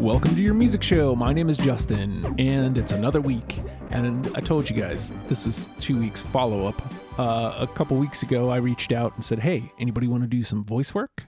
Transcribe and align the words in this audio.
Welcome 0.00 0.34
to 0.34 0.42
your 0.42 0.54
music 0.54 0.82
show. 0.82 1.14
My 1.14 1.32
name 1.32 1.48
is 1.50 1.56
Justin, 1.56 2.34
and 2.36 2.76
it's 2.76 2.90
another 2.90 3.20
week. 3.20 3.60
And 3.90 4.26
I 4.34 4.40
told 4.40 4.68
you 4.68 4.74
guys 4.74 5.12
this 5.28 5.46
is 5.46 5.68
two 5.78 6.00
weeks 6.00 6.22
follow 6.22 6.66
up. 6.66 6.82
Uh, 7.16 7.54
a 7.60 7.68
couple 7.68 7.96
weeks 7.96 8.24
ago, 8.24 8.48
I 8.48 8.56
reached 8.56 8.90
out 8.90 9.14
and 9.14 9.24
said, 9.24 9.38
"Hey, 9.38 9.70
anybody 9.78 10.08
want 10.08 10.24
to 10.24 10.28
do 10.28 10.42
some 10.42 10.64
voice 10.64 10.92
work?" 10.92 11.26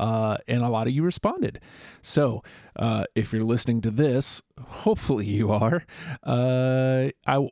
Uh, 0.00 0.38
and 0.48 0.64
a 0.64 0.68
lot 0.68 0.88
of 0.88 0.92
you 0.92 1.04
responded. 1.04 1.60
So, 2.02 2.42
uh, 2.74 3.04
if 3.14 3.32
you're 3.32 3.44
listening 3.44 3.82
to 3.82 3.92
this, 3.92 4.42
hopefully 4.60 5.26
you 5.26 5.52
are. 5.52 5.84
Uh, 6.24 7.10
I, 7.24 7.48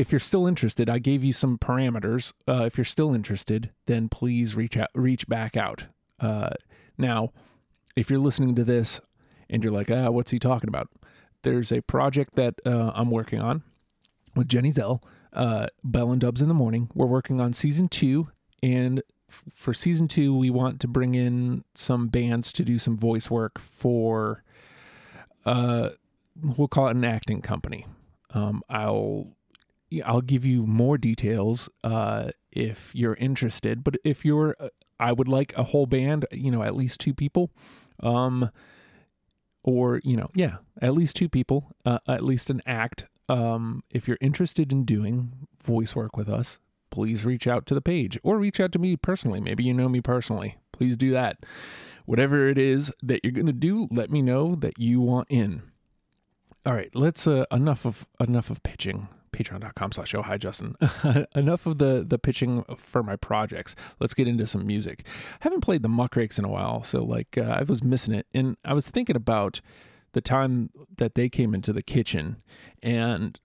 if 0.00 0.10
you're 0.10 0.18
still 0.18 0.46
interested, 0.46 0.88
I 0.88 0.98
gave 0.98 1.22
you 1.22 1.34
some 1.34 1.58
parameters. 1.58 2.32
Uh, 2.48 2.64
if 2.64 2.78
you're 2.78 2.86
still 2.86 3.14
interested, 3.14 3.70
then 3.84 4.08
please 4.08 4.56
reach 4.56 4.74
out, 4.74 4.88
reach 4.94 5.28
back 5.28 5.58
out. 5.58 5.84
Uh, 6.18 6.52
now, 6.96 7.32
if 7.96 8.08
you're 8.08 8.18
listening 8.18 8.54
to 8.54 8.64
this 8.64 9.02
and 9.50 9.62
you're 9.62 9.74
like, 9.74 9.90
ah, 9.90 10.10
what's 10.10 10.30
he 10.30 10.38
talking 10.38 10.68
about? 10.68 10.88
There's 11.42 11.70
a 11.70 11.82
project 11.82 12.34
that 12.36 12.54
uh, 12.64 12.92
I'm 12.94 13.10
working 13.10 13.42
on 13.42 13.62
with 14.34 14.48
Jenny 14.48 14.70
Zell, 14.70 15.02
uh, 15.34 15.66
Bell 15.84 16.12
and 16.12 16.20
Dubs 16.22 16.40
in 16.40 16.48
the 16.48 16.54
Morning. 16.54 16.88
We're 16.94 17.04
working 17.04 17.38
on 17.38 17.52
season 17.52 17.88
two, 17.88 18.28
and 18.62 19.02
f- 19.28 19.44
for 19.54 19.74
season 19.74 20.08
two, 20.08 20.34
we 20.34 20.48
want 20.48 20.80
to 20.80 20.88
bring 20.88 21.14
in 21.14 21.62
some 21.74 22.08
bands 22.08 22.54
to 22.54 22.64
do 22.64 22.78
some 22.78 22.96
voice 22.96 23.30
work 23.30 23.58
for, 23.58 24.44
uh, 25.44 25.90
we'll 26.42 26.68
call 26.68 26.88
it 26.88 26.96
an 26.96 27.04
acting 27.04 27.42
company. 27.42 27.86
Um, 28.32 28.62
I'll 28.70 29.36
I'll 30.04 30.20
give 30.20 30.44
you 30.44 30.66
more 30.66 30.98
details 30.98 31.68
uh, 31.82 32.30
if 32.52 32.94
you're 32.94 33.14
interested. 33.14 33.82
But 33.82 33.96
if 34.04 34.24
you're, 34.24 34.54
uh, 34.60 34.68
I 34.98 35.12
would 35.12 35.28
like 35.28 35.52
a 35.56 35.64
whole 35.64 35.86
band, 35.86 36.26
you 36.32 36.50
know, 36.50 36.62
at 36.62 36.76
least 36.76 37.00
two 37.00 37.14
people. 37.14 37.50
Um, 38.02 38.50
or 39.62 40.00
you 40.04 40.16
know 40.16 40.28
yeah 40.34 40.56
at 40.80 40.94
least 40.94 41.16
two 41.16 41.28
people 41.28 41.72
uh, 41.84 41.98
at 42.08 42.24
least 42.24 42.50
an 42.50 42.62
act 42.66 43.06
um, 43.28 43.82
if 43.90 44.08
you're 44.08 44.18
interested 44.20 44.72
in 44.72 44.84
doing 44.84 45.46
voice 45.62 45.94
work 45.94 46.16
with 46.16 46.28
us 46.28 46.58
please 46.90 47.24
reach 47.24 47.46
out 47.46 47.66
to 47.66 47.74
the 47.74 47.80
page 47.80 48.18
or 48.22 48.38
reach 48.38 48.58
out 48.58 48.72
to 48.72 48.78
me 48.78 48.96
personally 48.96 49.40
maybe 49.40 49.62
you 49.64 49.74
know 49.74 49.88
me 49.88 50.00
personally 50.00 50.56
please 50.72 50.96
do 50.96 51.10
that 51.10 51.44
whatever 52.06 52.48
it 52.48 52.58
is 52.58 52.92
that 53.02 53.20
you're 53.22 53.32
to 53.32 53.52
do 53.52 53.86
let 53.90 54.10
me 54.10 54.22
know 54.22 54.54
that 54.54 54.78
you 54.78 55.00
want 55.00 55.28
in 55.30 55.62
all 56.66 56.74
right 56.74 56.94
let's 56.94 57.26
uh, 57.26 57.44
enough 57.52 57.84
of 57.84 58.06
enough 58.18 58.50
of 58.50 58.62
pitching 58.62 59.08
patreon.com 59.40 59.92
slash 59.92 60.14
oh 60.14 60.22
hi 60.22 60.36
justin. 60.36 60.76
Enough 61.34 61.66
of 61.66 61.78
the 61.78 62.04
the 62.06 62.18
pitching 62.18 62.64
for 62.78 63.02
my 63.02 63.16
projects. 63.16 63.74
Let's 63.98 64.14
get 64.14 64.28
into 64.28 64.46
some 64.46 64.66
music. 64.66 65.04
I 65.06 65.38
haven't 65.40 65.62
played 65.62 65.82
the 65.82 65.88
muckrakes 65.88 66.38
in 66.38 66.44
a 66.44 66.48
while 66.48 66.82
so 66.82 67.02
like 67.02 67.38
uh, 67.38 67.56
i 67.58 67.62
was 67.62 67.82
missing 67.82 68.14
it. 68.14 68.26
And 68.34 68.56
i 68.64 68.74
was 68.74 68.88
thinking 68.88 69.16
about 69.16 69.60
the 70.12 70.20
time 70.20 70.70
that 70.96 71.14
they 71.14 71.28
came 71.28 71.54
into 71.54 71.72
the 71.72 71.82
kitchen 71.82 72.42
and 72.82 73.38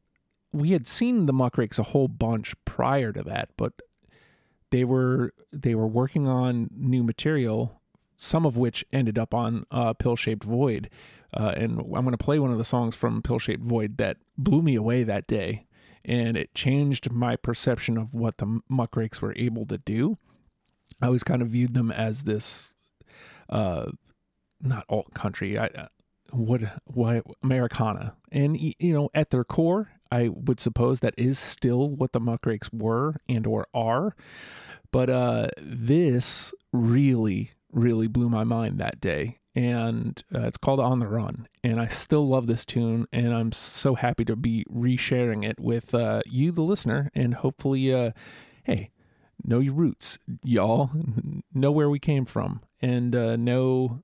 we 0.51 0.71
had 0.71 0.87
seen 0.87 1.25
the 1.25 1.33
muckrakes 1.33 1.77
a 1.77 1.83
whole 1.83 2.07
bunch 2.07 2.55
prior 2.65 3.11
to 3.11 3.21
that 3.21 3.49
but 3.57 3.73
they 4.71 4.83
were 4.83 5.33
they 5.53 5.75
were 5.75 5.87
working 5.87 6.27
on 6.27 6.69
new 6.75 7.03
material 7.03 7.81
some 8.17 8.45
of 8.45 8.57
which 8.57 8.85
ended 8.91 9.19
up 9.19 9.33
on 9.33 9.65
uh, 9.71 9.93
pill 9.93 10.15
shaped 10.15 10.43
void. 10.43 10.89
Uh, 11.33 11.53
and 11.57 11.79
i'm 11.79 12.05
going 12.05 12.11
to 12.11 12.17
play 12.17 12.39
one 12.39 12.51
of 12.51 12.57
the 12.57 12.65
songs 12.65 12.95
from 12.95 13.21
pill 13.21 13.39
shaped 13.39 13.63
void 13.63 13.97
that 13.97 14.17
blew 14.37 14.61
me 14.61 14.75
away 14.75 15.03
that 15.03 15.27
day 15.27 15.65
and 16.05 16.37
it 16.37 16.53
changed 16.53 17.11
my 17.11 17.35
perception 17.35 17.97
of 17.97 18.13
what 18.13 18.37
the 18.37 18.61
muckrakes 18.71 19.21
were 19.21 19.33
able 19.35 19.65
to 19.65 19.77
do. 19.79 20.17
I 21.01 21.07
always 21.07 21.23
kind 21.23 21.41
of 21.41 21.49
viewed 21.49 21.73
them 21.73 21.91
as 21.91 22.23
this, 22.23 22.73
uh, 23.49 23.91
not 24.61 24.85
alt 24.87 25.13
country, 25.13 25.57
I, 25.57 25.65
uh, 25.67 25.87
what, 26.31 26.61
what 26.85 27.25
Americana, 27.43 28.15
and 28.31 28.57
you 28.59 28.93
know, 28.93 29.09
at 29.13 29.31
their 29.31 29.43
core, 29.43 29.89
I 30.11 30.29
would 30.29 30.59
suppose 30.59 30.99
that 30.99 31.15
is 31.17 31.39
still 31.39 31.89
what 31.89 32.13
the 32.13 32.21
muckrakes 32.21 32.69
were 32.71 33.15
and 33.27 33.45
or 33.45 33.67
are, 33.73 34.15
but 34.91 35.09
uh, 35.09 35.49
this 35.57 36.53
really, 36.71 37.51
really 37.71 38.07
blew 38.07 38.29
my 38.29 38.43
mind 38.43 38.77
that 38.79 39.01
day, 39.01 39.39
and 39.55 40.21
uh, 40.33 40.41
it's 40.41 40.57
called 40.57 40.79
On 40.79 40.99
the 40.99 41.07
Run. 41.07 41.47
And 41.63 41.79
I 41.79 41.87
still 41.87 42.27
love 42.27 42.47
this 42.47 42.65
tune, 42.65 43.07
and 43.11 43.33
I'm 43.33 43.51
so 43.51 43.95
happy 43.95 44.25
to 44.25 44.35
be 44.35 44.65
resharing 44.71 45.47
it 45.47 45.59
with 45.59 45.95
uh, 45.95 46.21
you, 46.25 46.51
the 46.51 46.61
listener, 46.61 47.09
and 47.15 47.35
hopefully, 47.35 47.93
uh, 47.93 48.11
hey, 48.63 48.91
know 49.43 49.59
your 49.59 49.73
roots, 49.73 50.17
y'all. 50.43 50.91
know 51.53 51.71
where 51.71 51.89
we 51.89 51.99
came 51.99 52.25
from, 52.25 52.61
and 52.81 53.15
uh, 53.15 53.35
know. 53.35 54.01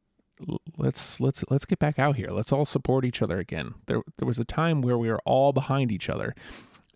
Let's 0.75 1.19
let's 1.19 1.43
let's 1.51 1.65
get 1.65 1.77
back 1.77 1.99
out 1.99 2.15
here. 2.15 2.29
Let's 2.31 2.51
all 2.51 2.65
support 2.65 3.05
each 3.05 3.21
other 3.21 3.37
again. 3.37 3.75
There 3.85 4.01
there 4.17 4.25
was 4.25 4.39
a 4.39 4.43
time 4.43 4.81
where 4.81 4.97
we 4.97 5.07
were 5.07 5.21
all 5.23 5.53
behind 5.53 5.91
each 5.91 6.09
other, 6.09 6.33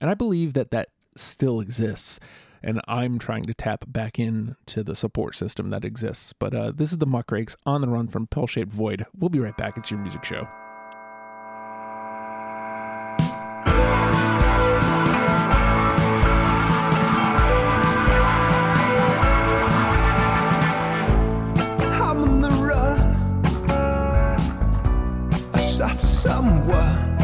and 0.01 0.09
I 0.09 0.15
believe 0.15 0.53
that 0.53 0.71
that 0.71 0.89
still 1.15 1.59
exists 1.59 2.19
and 2.65 2.81
I'm 2.87 3.19
trying 3.19 3.43
to 3.43 3.53
tap 3.53 3.85
back 3.87 4.17
into 4.17 4.83
the 4.83 4.95
support 4.95 5.35
system 5.35 5.69
that 5.69 5.85
exists. 5.85 6.33
But 6.33 6.55
uh, 6.55 6.71
this 6.75 6.91
is 6.91 6.97
the 6.97 7.05
Muckrakes 7.05 7.55
on 7.65 7.81
the 7.81 7.87
run 7.87 8.07
from 8.07 8.25
Pill 8.25 8.47
Shaped 8.47 8.73
Void. 8.73 9.05
We'll 9.17 9.29
be 9.29 9.39
right 9.39 9.55
back. 9.55 9.77
It's 9.77 9.91
your 9.91 9.99
music 10.01 10.25
show. 10.25 10.47
I'm 22.01 22.23
on 22.23 22.41
the 22.41 22.49
run. 22.49 22.99
I 25.53 25.71
shot 25.77 26.01
someone 26.01 27.17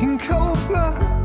in 0.00 0.18
cold 0.20 0.58
blood. 0.68 1.17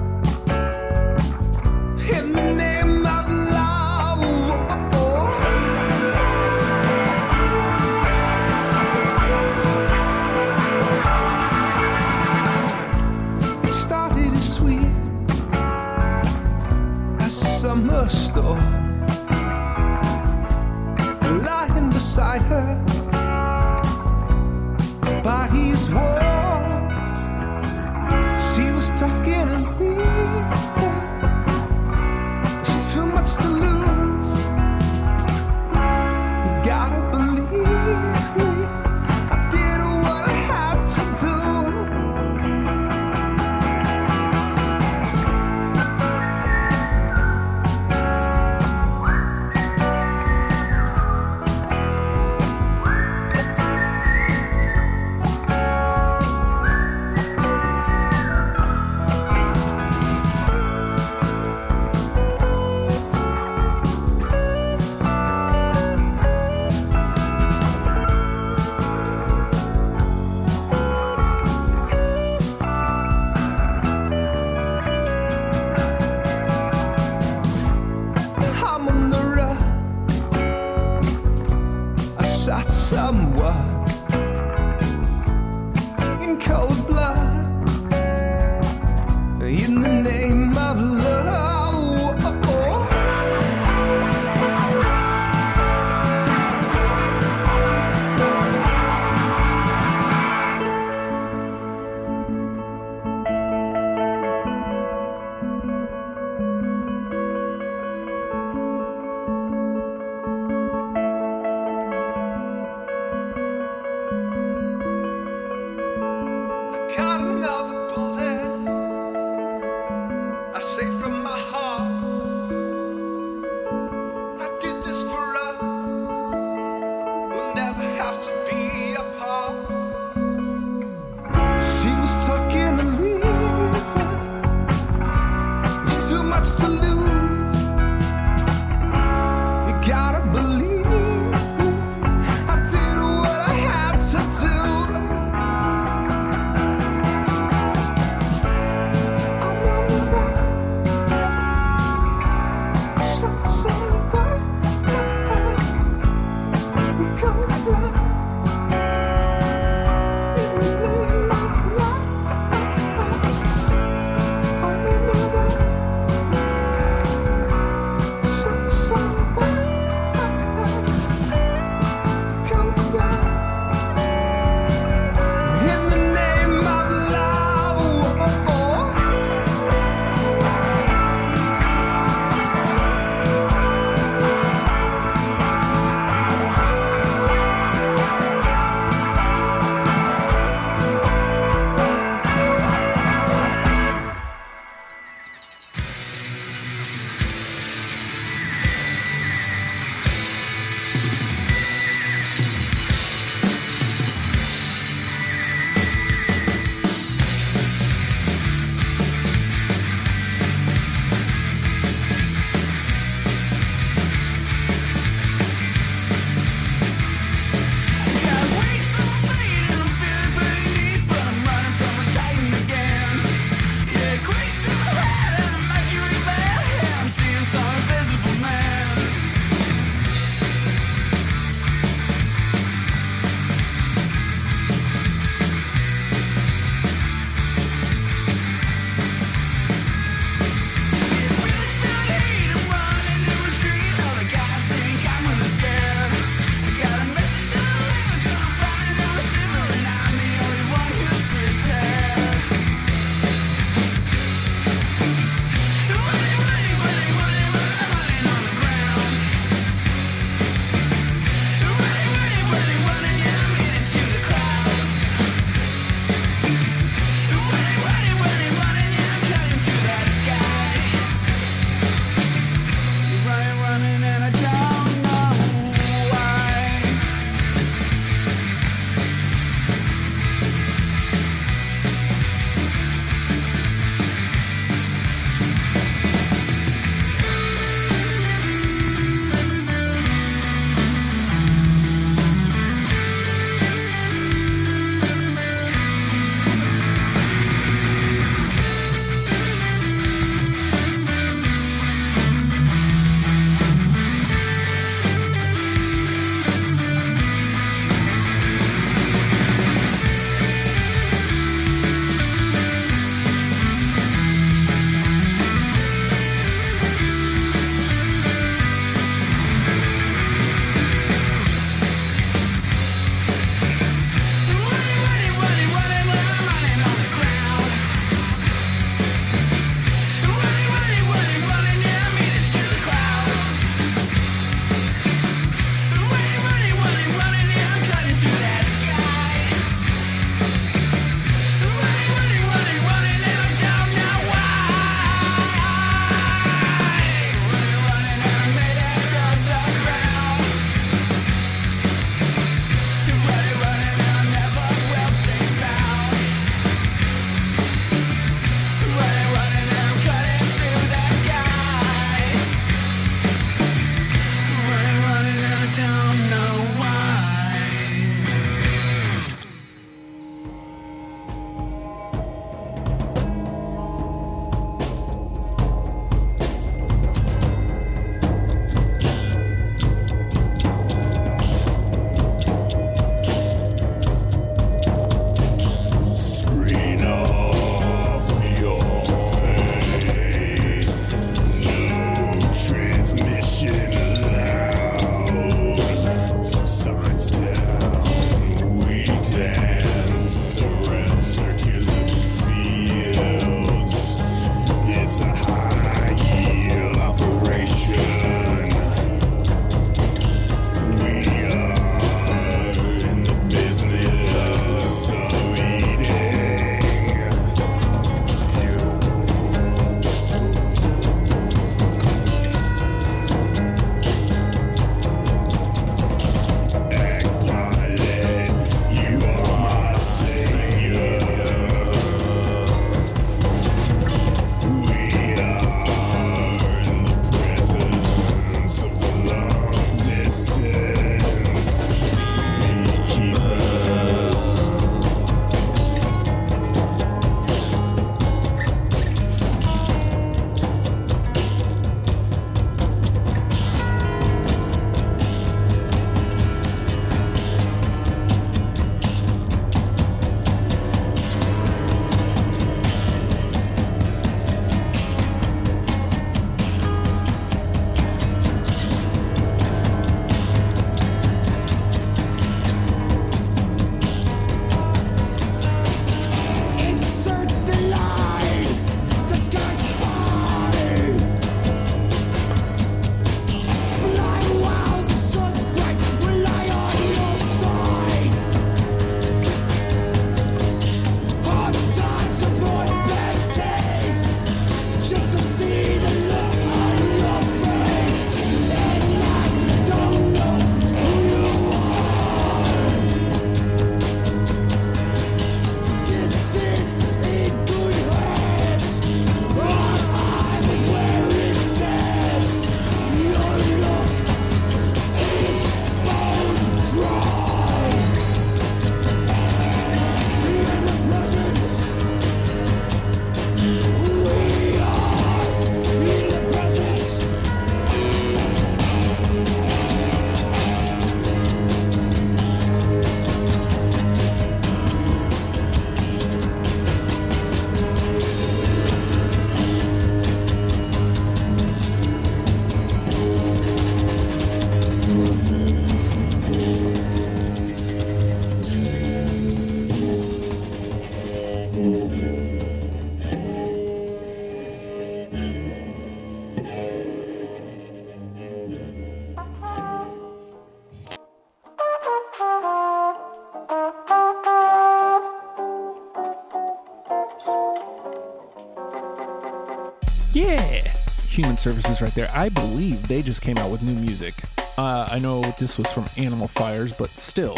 Human 571.27 571.57
Services 571.57 572.01
right 572.01 572.13
there. 572.15 572.29
I 572.33 572.49
believe 572.49 573.07
they 573.07 573.21
just 573.21 573.41
came 573.41 573.57
out 573.59 573.69
with 573.69 573.83
new 573.83 573.93
music. 573.93 574.33
Uh, 574.79 575.07
I 575.09 575.19
know 575.19 575.41
this 575.59 575.77
was 575.77 575.91
from 575.91 576.05
Animal 576.17 576.47
Fires, 576.47 576.91
but 576.91 577.09
still, 577.11 577.55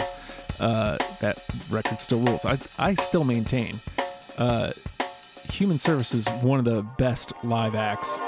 uh, 0.59 0.97
that 1.21 1.41
record 1.69 2.01
still 2.01 2.19
rules. 2.19 2.45
I, 2.45 2.57
I 2.77 2.95
still 2.95 3.23
maintain 3.23 3.79
uh, 4.37 4.73
Human 5.51 5.79
Services 5.79 6.27
one 6.41 6.59
of 6.59 6.65
the 6.65 6.81
best 6.97 7.31
live 7.45 7.75
acts 7.75 8.19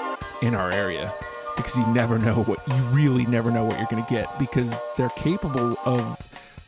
in 0.42 0.56
our 0.56 0.72
area 0.72 1.14
because 1.58 1.78
you 1.78 1.86
never 1.88 2.18
know 2.18 2.36
what 2.44 2.66
you 2.70 2.82
really 2.86 3.26
never 3.26 3.52
know 3.52 3.66
what 3.66 3.78
you're 3.78 3.88
going 3.88 4.04
to 4.04 4.10
get 4.10 4.40
because 4.40 4.74
they're 4.96 5.10
capable 5.10 5.76
of 5.84 6.18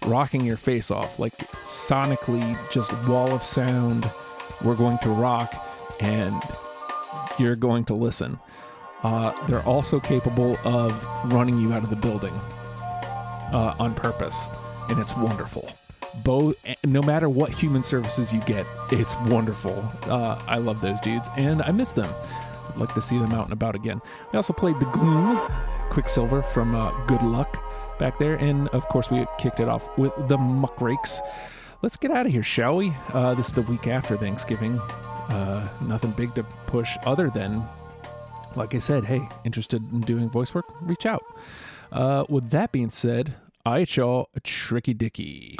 rocking 0.05 0.43
your 0.43 0.57
face 0.57 0.89
off 0.89 1.19
like 1.19 1.37
sonically 1.67 2.57
just 2.71 2.91
wall 3.07 3.31
of 3.31 3.43
sound 3.43 4.09
we're 4.63 4.75
going 4.75 4.97
to 4.97 5.09
rock 5.09 5.53
and 5.99 6.41
you're 7.39 7.55
going 7.55 7.83
to 7.85 7.93
listen 7.93 8.39
uh, 9.03 9.31
they're 9.47 9.63
also 9.63 9.99
capable 9.99 10.57
of 10.63 11.05
running 11.31 11.57
you 11.57 11.71
out 11.73 11.83
of 11.83 11.89
the 11.89 11.95
building 11.95 12.33
uh, 13.53 13.75
on 13.79 13.93
purpose 13.93 14.49
and 14.89 14.99
it's 14.99 15.15
wonderful 15.15 15.69
both 16.23 16.55
no 16.83 17.01
matter 17.01 17.29
what 17.29 17.53
human 17.53 17.83
services 17.83 18.33
you 18.33 18.39
get 18.41 18.65
it's 18.91 19.15
wonderful 19.27 19.87
uh, 20.03 20.41
i 20.47 20.57
love 20.57 20.81
those 20.81 20.99
dudes 20.99 21.29
and 21.37 21.61
i 21.63 21.71
miss 21.71 21.91
them 21.91 22.13
I'd 22.69 22.77
like 22.77 22.93
to 22.93 23.01
see 23.01 23.17
them 23.17 23.31
out 23.31 23.45
and 23.45 23.53
about 23.53 23.75
again. 23.75 24.01
We 24.31 24.37
also 24.37 24.53
played 24.53 24.79
the 24.79 24.85
Gloom, 24.85 25.39
Quicksilver 25.89 26.43
from 26.43 26.75
uh, 26.75 26.91
Good 27.05 27.23
Luck 27.23 27.61
back 27.97 28.17
there, 28.19 28.35
and 28.35 28.67
of 28.69 28.87
course 28.87 29.09
we 29.09 29.25
kicked 29.37 29.59
it 29.59 29.67
off 29.67 29.89
with 29.97 30.13
the 30.27 30.37
Muckrakes. 30.37 31.19
Let's 31.81 31.95
get 31.95 32.11
out 32.11 32.25
of 32.25 32.31
here, 32.33 32.43
shall 32.43 32.75
we? 32.75 32.93
Uh, 33.13 33.35
this 33.35 33.47
is 33.47 33.53
the 33.53 33.61
week 33.61 33.87
after 33.87 34.17
Thanksgiving. 34.17 34.77
Uh, 34.79 35.65
nothing 35.79 36.11
big 36.11 36.35
to 36.35 36.43
push 36.67 36.97
other 37.05 37.29
than, 37.29 37.63
like 38.57 38.75
I 38.75 38.79
said, 38.79 39.05
hey, 39.05 39.21
interested 39.45 39.81
in 39.93 40.01
doing 40.01 40.29
voice 40.29 40.53
work? 40.53 40.65
Reach 40.81 41.05
out. 41.05 41.23
Uh, 41.89 42.25
with 42.27 42.49
that 42.49 42.73
being 42.73 42.91
said, 42.91 43.35
I 43.65 43.85
y'all 43.89 44.27
a 44.35 44.41
tricky 44.41 44.93
dicky. 44.93 45.55